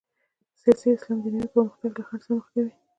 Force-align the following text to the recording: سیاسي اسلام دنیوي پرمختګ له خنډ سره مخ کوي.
سیاسي 0.61 0.87
اسلام 0.93 1.19
دنیوي 1.23 1.47
پرمختګ 1.55 1.89
له 1.97 2.03
خنډ 2.07 2.21
سره 2.23 2.33
مخ 2.37 2.45
کوي. 2.53 2.71